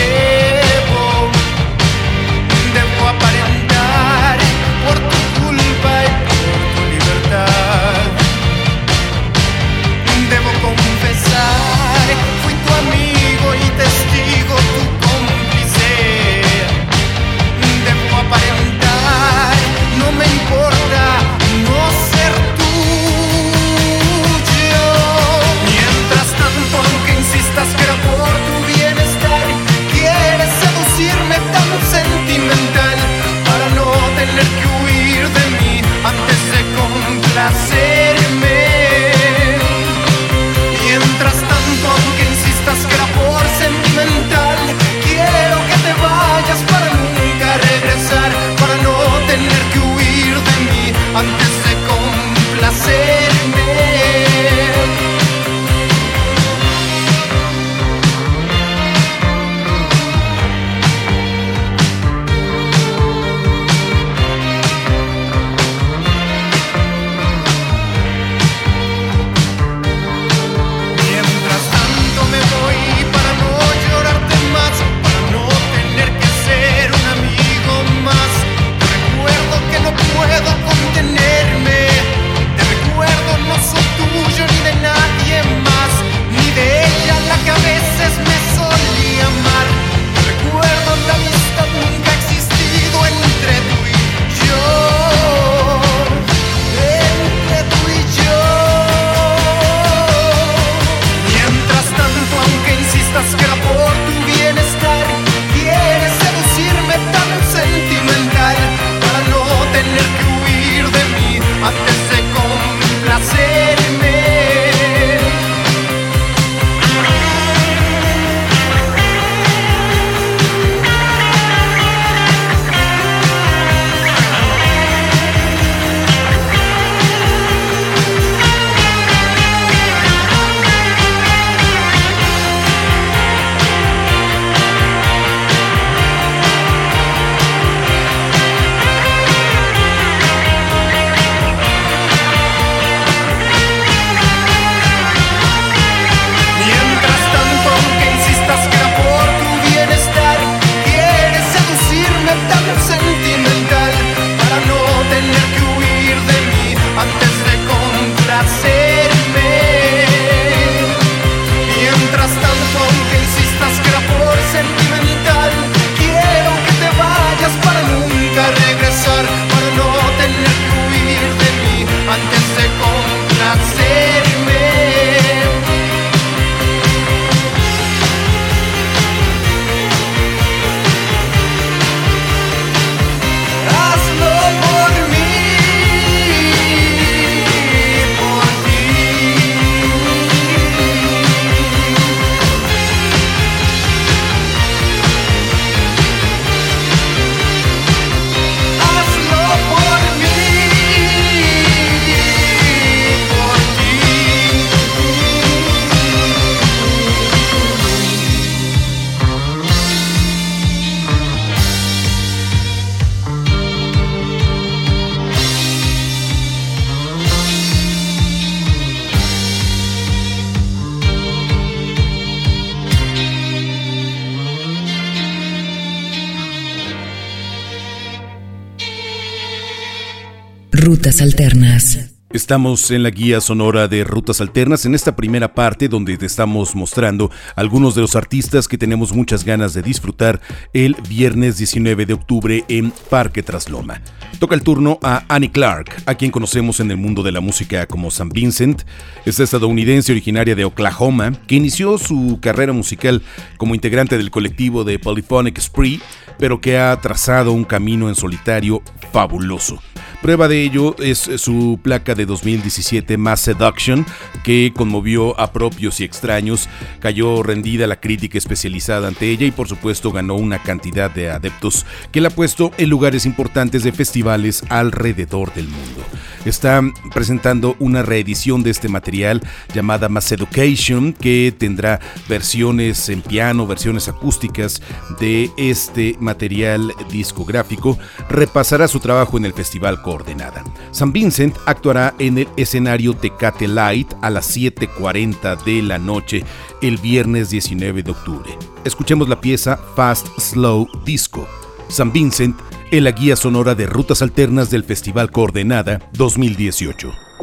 Alternas. 231.20 232.14
Estamos 232.34 232.90
en 232.90 233.04
la 233.04 233.10
guía 233.10 233.40
sonora 233.40 233.86
de 233.86 234.02
Rutas 234.02 234.40
Alternas 234.40 234.84
en 234.86 234.96
esta 234.96 235.14
primera 235.14 235.54
parte 235.54 235.88
donde 235.88 236.16
te 236.16 236.26
estamos 236.26 236.74
mostrando 236.74 237.30
algunos 237.54 237.94
de 237.94 238.00
los 238.00 238.16
artistas 238.16 238.66
que 238.66 238.76
tenemos 238.76 239.12
muchas 239.12 239.44
ganas 239.44 239.72
de 239.72 239.82
disfrutar 239.82 240.40
el 240.72 240.96
viernes 241.08 241.58
19 241.58 242.06
de 242.06 242.14
octubre 242.14 242.64
en 242.66 242.92
Parque 243.08 243.44
Trasloma. 243.44 244.02
Toca 244.40 244.56
el 244.56 244.62
turno 244.64 244.98
a 245.00 245.24
Annie 245.28 245.52
Clark, 245.52 246.02
a 246.06 246.16
quien 246.16 246.32
conocemos 246.32 246.80
en 246.80 246.90
el 246.90 246.96
mundo 246.96 247.22
de 247.22 247.30
la 247.30 247.40
música 247.40 247.86
como 247.86 248.10
San 248.10 248.30
Vincent. 248.30 248.82
Esta 249.24 249.44
estadounidense 249.44 250.10
originaria 250.10 250.56
de 250.56 250.64
Oklahoma 250.64 251.34
que 251.46 251.54
inició 251.54 251.98
su 251.98 252.40
carrera 252.42 252.72
musical 252.72 253.22
como 253.58 253.76
integrante 253.76 254.18
del 254.18 254.32
colectivo 254.32 254.82
de 254.82 254.98
Polyphonic 254.98 255.60
Spree, 255.60 256.00
pero 256.38 256.60
que 256.60 256.78
ha 256.78 256.96
trazado 257.00 257.52
un 257.52 257.64
camino 257.64 258.08
en 258.08 258.14
solitario 258.14 258.82
fabuloso. 259.12 259.80
Prueba 260.24 260.48
de 260.48 260.62
ello 260.62 260.96
es 261.00 261.18
su 261.36 261.78
placa 261.82 262.14
de 262.14 262.24
2017 262.24 263.18
Mass 263.18 263.40
Seduction, 263.40 264.06
que 264.42 264.72
conmovió 264.74 265.38
a 265.38 265.52
propios 265.52 266.00
y 266.00 266.04
extraños, 266.04 266.66
cayó 267.00 267.42
rendida 267.42 267.86
la 267.86 268.00
crítica 268.00 268.38
especializada 268.38 269.08
ante 269.08 269.28
ella 269.28 269.46
y 269.46 269.50
por 269.50 269.68
supuesto 269.68 270.12
ganó 270.12 270.36
una 270.36 270.62
cantidad 270.62 271.10
de 271.10 271.30
adeptos 271.30 271.84
que 272.10 272.22
la 272.22 272.28
ha 272.28 272.30
puesto 272.30 272.70
en 272.78 272.88
lugares 272.88 273.26
importantes 273.26 273.82
de 273.82 273.92
festivales 273.92 274.64
alrededor 274.70 275.52
del 275.52 275.68
mundo. 275.68 276.02
Está 276.46 276.82
presentando 277.12 277.74
una 277.78 278.02
reedición 278.02 278.62
de 278.62 278.70
este 278.70 278.88
material 278.88 279.42
llamada 279.74 280.08
Mass 280.10 280.32
Education, 280.32 281.14
que 281.14 281.54
tendrá 281.56 282.00
versiones 282.28 283.08
en 283.08 283.22
piano, 283.22 283.66
versiones 283.66 284.08
acústicas 284.08 284.82
de 285.20 285.50
este 285.56 286.16
material 286.24 286.92
discográfico. 287.10 287.96
Repasará 288.28 288.88
su 288.88 288.98
trabajo 288.98 289.38
en 289.38 289.44
el 289.44 289.52
Festival 289.52 290.02
Coordenada. 290.02 290.64
San 290.90 291.12
Vincent 291.12 291.56
actuará 291.66 292.14
en 292.18 292.38
el 292.38 292.48
escenario 292.56 293.14
Tecate 293.14 293.68
Light 293.68 294.12
a 294.22 294.30
las 294.30 294.56
7.40 294.56 295.62
de 295.62 295.82
la 295.82 295.98
noche 295.98 296.44
el 296.82 296.98
viernes 296.98 297.50
19 297.50 298.02
de 298.02 298.10
octubre. 298.10 298.58
Escuchemos 298.84 299.28
la 299.28 299.40
pieza 299.40 299.78
Fast 299.94 300.26
Slow 300.38 300.88
Disco. 301.04 301.46
San 301.88 302.12
Vincent 302.12 302.56
en 302.90 303.04
la 303.04 303.12
guía 303.12 303.36
sonora 303.36 303.74
de 303.74 303.86
rutas 303.86 304.22
alternas 304.22 304.70
del 304.70 304.84
Festival 304.84 305.30
Coordenada 305.30 306.00
2018. 306.12 307.33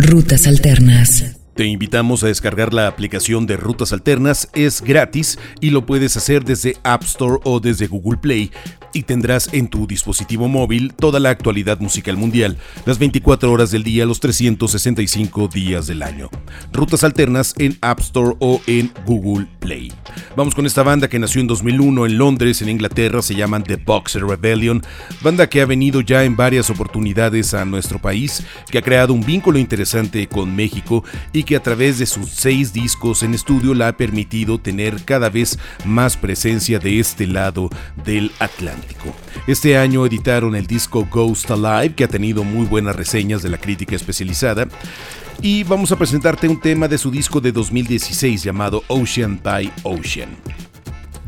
Rutas 0.00 0.46
Alternas. 0.46 1.36
Te 1.54 1.66
invitamos 1.66 2.24
a 2.24 2.28
descargar 2.28 2.72
la 2.72 2.86
aplicación 2.86 3.46
de 3.46 3.58
Rutas 3.58 3.92
Alternas, 3.92 4.48
es 4.54 4.80
gratis 4.80 5.38
y 5.60 5.70
lo 5.70 5.84
puedes 5.84 6.16
hacer 6.16 6.42
desde 6.42 6.78
App 6.84 7.02
Store 7.02 7.38
o 7.44 7.60
desde 7.60 7.86
Google 7.86 8.18
Play 8.18 8.50
y 8.92 9.02
tendrás 9.02 9.52
en 9.52 9.68
tu 9.68 9.86
dispositivo 9.86 10.48
móvil 10.48 10.94
toda 10.94 11.20
la 11.20 11.30
actualidad 11.30 11.80
musical 11.80 12.16
mundial, 12.16 12.56
las 12.86 12.98
24 12.98 13.50
horas 13.50 13.70
del 13.70 13.82
día, 13.82 14.06
los 14.06 14.20
365 14.20 15.48
días 15.48 15.86
del 15.86 16.02
año. 16.02 16.30
Rutas 16.72 17.04
Alternas 17.04 17.54
en 17.58 17.78
App 17.80 18.00
Store 18.00 18.36
o 18.40 18.60
en 18.66 18.92
Google 19.06 19.46
Play. 19.58 19.92
Vamos 20.36 20.54
con 20.54 20.66
esta 20.66 20.82
banda 20.82 21.08
que 21.08 21.18
nació 21.18 21.40
en 21.40 21.46
2001 21.46 22.06
en 22.06 22.18
Londres, 22.18 22.62
en 22.62 22.68
Inglaterra, 22.68 23.22
se 23.22 23.34
llaman 23.34 23.64
The 23.64 23.76
Boxer 23.76 24.24
Rebellion, 24.26 24.82
banda 25.22 25.48
que 25.48 25.60
ha 25.60 25.66
venido 25.66 26.00
ya 26.00 26.24
en 26.24 26.36
varias 26.36 26.70
oportunidades 26.70 27.54
a 27.54 27.64
nuestro 27.64 28.00
país, 28.00 28.44
que 28.70 28.78
ha 28.78 28.82
creado 28.82 29.12
un 29.12 29.24
vínculo 29.24 29.58
interesante 29.58 30.26
con 30.26 30.54
México 30.54 31.04
y 31.32 31.42
que 31.44 31.56
a 31.56 31.62
través 31.62 31.98
de 31.98 32.06
sus 32.06 32.30
seis 32.30 32.72
discos 32.72 33.22
en 33.22 33.34
estudio 33.34 33.74
la 33.74 33.88
ha 33.88 33.96
permitido 33.96 34.58
tener 34.58 35.04
cada 35.04 35.28
vez 35.28 35.58
más 35.84 36.16
presencia 36.16 36.78
de 36.78 36.98
este 36.98 37.26
lado 37.26 37.70
del 38.04 38.32
Atlántico. 38.38 38.79
Este 39.46 39.76
año 39.76 40.04
editaron 40.06 40.54
el 40.54 40.66
disco 40.66 41.06
Ghost 41.10 41.50
Alive, 41.50 41.94
que 41.94 42.04
ha 42.04 42.08
tenido 42.08 42.44
muy 42.44 42.66
buenas 42.66 42.96
reseñas 42.96 43.42
de 43.42 43.48
la 43.48 43.58
crítica 43.58 43.96
especializada. 43.96 44.68
Y 45.42 45.64
vamos 45.64 45.90
a 45.90 45.96
presentarte 45.96 46.48
un 46.48 46.60
tema 46.60 46.86
de 46.86 46.98
su 46.98 47.10
disco 47.10 47.40
de 47.40 47.52
2016 47.52 48.42
llamado 48.42 48.82
Ocean 48.88 49.40
by 49.42 49.72
Ocean. 49.84 50.30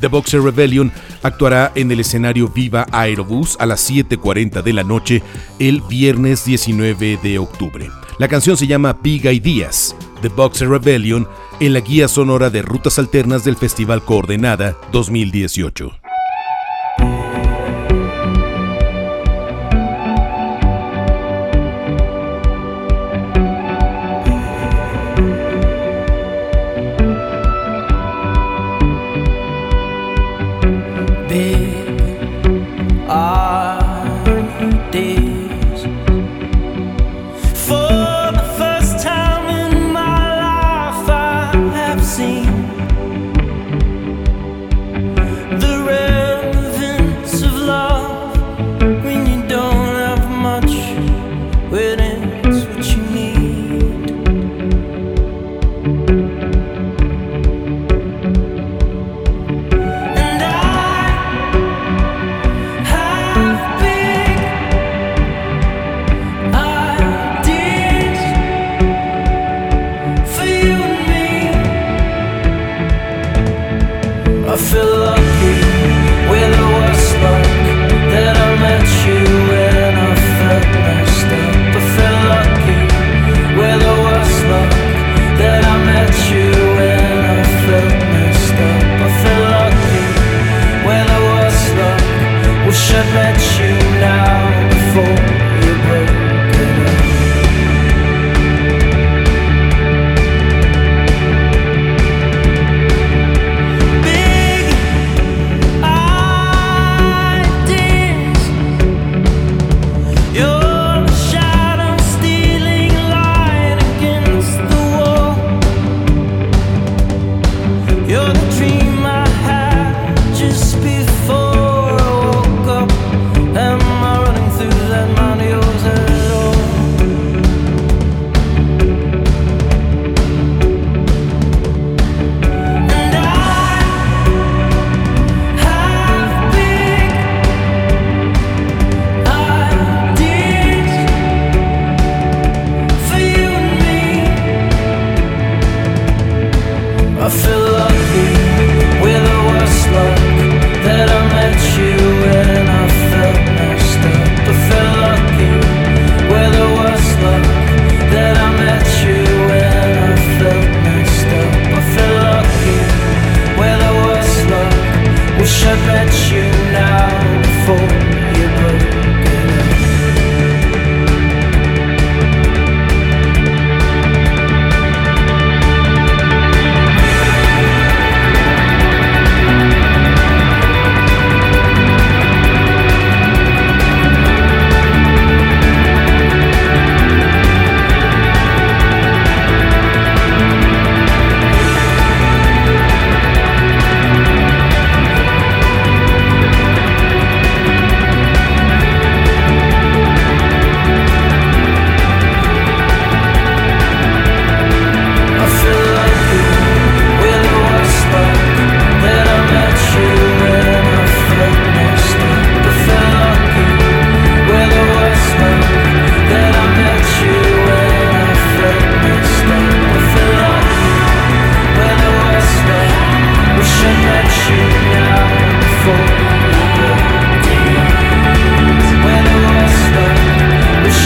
The 0.03 0.09
Boxer 0.09 0.43
Rebellion 0.43 0.93
actuará 1.23 1.71
en 1.77 1.91
el 1.93 2.01
escenario 2.01 2.49
Viva 2.49 2.87
Aerobús 2.91 3.57
a 3.61 3.67
las 3.67 3.89
7.40 3.89 4.61
de 4.63 4.73
la 4.73 4.83
noche 4.83 5.23
el 5.61 5.81
viernes 5.83 6.45
19 6.45 7.21
de 7.23 7.39
octubre. 7.39 7.89
La 8.19 8.27
canción 8.27 8.57
se 8.57 8.67
llama 8.67 8.99
Big 9.01 9.25
Ideas, 9.25 9.95
The 10.21 10.29
Boxer 10.29 10.69
Rebellion, 10.69 11.29
en 11.61 11.73
la 11.73 11.81
guía 11.81 12.09
sonora 12.09 12.51
de 12.51 12.63
rutas 12.63 12.99
alternas 12.99 13.45
del 13.45 13.57
Festival 13.57 14.05
Coordenada 14.05 14.77
2018. 14.91 16.02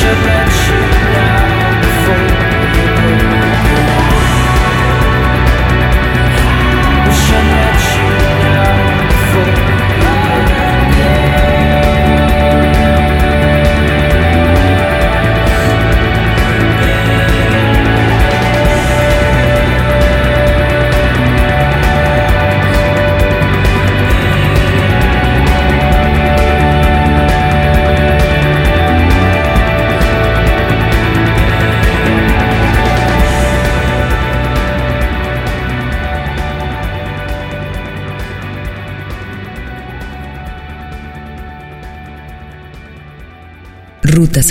should 0.06 0.35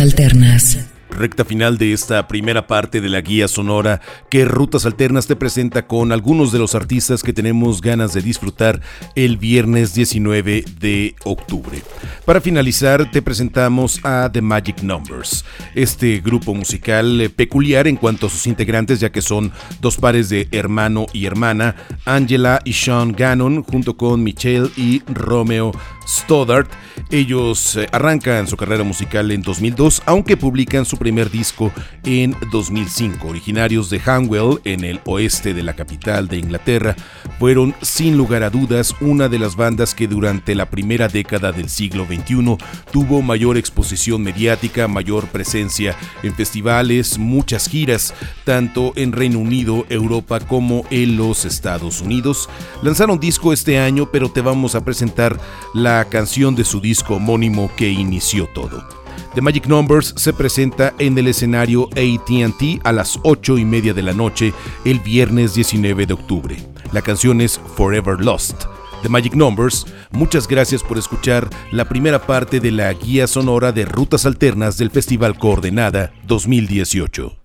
Alternas. 0.06 0.78
Recta 1.10 1.46
final 1.46 1.78
de 1.78 1.94
esta 1.94 2.28
primera 2.28 2.68
parte 2.68 3.00
de 3.00 3.08
la 3.08 3.22
guía 3.22 3.48
sonora 3.48 4.02
que 4.30 4.44
Rutas 4.44 4.86
Alternas 4.86 5.28
te 5.28 5.36
presenta 5.36 5.88
con 5.88 6.12
algunos 6.12 6.52
de 6.52 6.60
los 6.60 6.76
artistas 6.76 7.24
que 7.24 7.32
tenemos 7.32 7.80
ganas 7.82 8.14
de 8.14 8.22
disfrutar 8.22 8.82
el 9.16 9.38
viernes 9.38 9.94
19 9.94 10.66
de 10.80 11.16
octubre. 11.24 11.82
Para 12.26 12.42
finalizar 12.42 13.10
te 13.10 13.22
presentamos 13.22 14.02
a 14.04 14.30
The 14.32 14.42
Magic 14.42 14.82
Numbers, 14.84 15.46
este 15.74 16.20
grupo 16.20 16.54
musical 16.54 17.22
eh, 17.22 17.30
peculiar 17.30 17.88
en 17.88 17.96
cuanto 17.96 18.28
a 18.28 18.30
sus 18.30 18.46
integrantes 18.46 19.00
ya 19.00 19.12
que 19.12 19.22
son 19.22 19.54
dos 19.80 19.98
pares 19.98 20.28
de 20.28 20.50
hermano 20.52 21.06
y 21.14 21.26
hermana, 21.26 21.76
Angela 22.04 22.60
y 22.66 22.74
Sean 22.74 23.14
Gannon 23.14 23.64
junto 23.64 23.96
con 23.96 24.22
Michelle 24.22 24.70
y 24.76 25.02
Romeo 25.08 25.72
Stoddart. 26.08 26.70
Ellos 27.10 27.76
eh, 27.76 27.88
arrancan 27.92 28.48
su 28.48 28.58
carrera 28.58 28.84
musical 28.84 29.32
en 29.32 29.42
2002, 29.42 30.04
aunque 30.06 30.38
publican 30.38 30.86
su 30.86 30.98
primer 30.98 31.30
disco 31.30 31.72
en 32.04 32.36
2005. 32.52 33.28
Originarios 33.28 33.90
de 33.90 34.00
Hanwell, 34.00 34.60
en 34.64 34.84
el 34.84 35.02
oeste 35.06 35.54
de 35.54 35.64
la 35.64 35.76
capital 35.76 36.28
de 36.28 36.38
Inglaterra, 36.38 36.96
fueron 37.40 37.76
sin 37.82 38.18
lugar 38.18 38.44
a 38.44 38.50
dudas 38.50 38.96
una 39.02 39.30
de 39.30 39.40
las 39.40 39.56
bandas 39.56 39.94
que 39.94 40.08
durante 40.08 40.56
la 40.56 40.70
primera 40.70 41.08
década 41.08 41.52
del 41.52 41.70
siglo 41.70 42.06
XXI 42.06 42.58
tuvo 42.92 43.22
mayor 43.22 43.58
exposición 43.58 44.24
mediática, 44.24 44.88
mayor 44.88 45.28
presencia 45.28 45.96
en 46.24 46.34
festivales, 46.34 47.18
muchas 47.18 47.68
giras, 47.68 48.14
tanto 48.46 48.94
en 48.96 49.12
Reino 49.12 49.40
Unido, 49.40 49.86
Europa 49.90 50.40
como 50.40 50.86
en 50.90 51.18
los 51.18 51.46
Estados 51.46 52.02
Unidos. 52.02 52.50
Lanzaron 52.82 53.20
disco 53.20 53.54
este 53.54 53.80
año, 53.80 54.10
pero 54.12 54.32
te 54.32 54.42
vamos 54.42 54.76
a 54.76 54.84
presentar 54.84 55.40
la 55.74 55.95
canción 56.04 56.54
de 56.56 56.66
su 56.66 56.82
disco 56.82 57.16
homónimo 57.16 57.72
que 57.78 57.90
inició 57.90 58.48
todo. 58.54 58.86
The 59.34 59.42
Magic 59.42 59.68
Numbers 59.68 60.14
se 60.18 60.34
presenta 60.34 60.94
en 61.00 61.18
el 61.18 61.28
escenario 61.28 61.90
ATT 61.92 62.82
a 62.84 62.92
las 62.92 63.18
8 63.24 63.58
y 63.58 63.66
media 63.66 63.94
de 63.94 64.02
la 64.02 64.14
noche 64.14 64.54
el 64.84 65.00
viernes 65.00 65.54
19 65.54 66.06
de 66.06 66.14
octubre. 66.14 66.58
La 66.92 67.02
canción 67.02 67.40
es 67.40 67.60
Forever 67.78 68.20
Lost. 68.20 68.66
The 69.02 69.10
Magic 69.10 69.36
Numbers, 69.36 69.86
muchas 70.12 70.48
gracias 70.48 70.84
por 70.84 70.98
escuchar 70.98 71.50
la 71.72 71.88
primera 71.88 72.26
parte 72.26 72.60
de 72.60 72.72
la 72.72 72.92
guía 72.92 73.28
sonora 73.28 73.72
de 73.72 73.86
rutas 73.86 74.26
alternas 74.26 74.78
del 74.78 74.90
Festival 74.90 75.38
Coordenada 75.38 76.12
2018. 76.28 77.38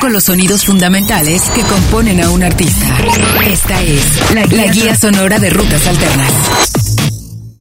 con 0.00 0.12
los 0.12 0.24
sonidos 0.24 0.64
fundamentales 0.64 1.42
que 1.50 1.62
componen 1.62 2.22
a 2.22 2.30
un 2.30 2.42
artista. 2.42 2.86
Esta 3.46 3.82
es 3.82 4.34
la 4.34 4.42
guía, 4.46 4.66
la 4.66 4.72
guía 4.72 4.94
sonora 4.96 5.38
de 5.38 5.50
Rutas 5.50 5.86
Alternas. 5.86 6.69